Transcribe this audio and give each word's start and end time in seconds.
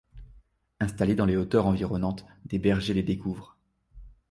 Installés 0.79 1.13
dans 1.13 1.27
les 1.27 1.35
hauteurs 1.37 1.67
environnantes, 1.67 2.25
des 2.45 2.57
bergers 2.57 2.95
les 2.95 3.03
découvrent. 3.03 3.55